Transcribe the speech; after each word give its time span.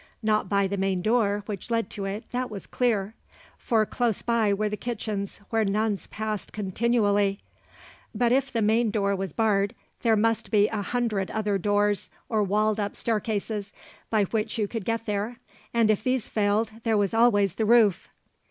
Not 0.23 0.49
by 0.49 0.65
the 0.65 0.77
main 0.77 1.03
door 1.03 1.43
which 1.45 1.69
led 1.69 1.91
to 1.91 2.05
it, 2.05 2.23
that 2.31 2.49
was 2.49 2.65
clear; 2.65 3.13
for 3.55 3.85
close 3.85 4.23
by 4.23 4.51
were 4.51 4.67
the 4.67 4.75
kitchens, 4.75 5.41
where 5.51 5.63
nuns 5.63 6.07
passed 6.07 6.51
continually! 6.51 7.39
But 8.15 8.31
if 8.31 8.51
the 8.51 8.63
main 8.63 8.89
door 8.89 9.15
was 9.15 9.31
barred, 9.31 9.75
there 10.01 10.15
must 10.17 10.49
be 10.49 10.67
a 10.69 10.81
hundred 10.81 11.29
other 11.29 11.59
doors 11.59 12.09
or 12.29 12.41
walled 12.41 12.79
up 12.79 12.95
staircases, 12.95 13.73
by 14.09 14.23
which 14.23 14.57
you 14.57 14.67
could 14.67 14.85
get 14.85 15.05
there; 15.05 15.37
and 15.71 15.91
if 15.91 16.03
these 16.03 16.29
failed, 16.29 16.71
there 16.81 16.97
was 16.97 17.13
always 17.13 17.53
the 17.53 17.65
roof. 17.67 18.09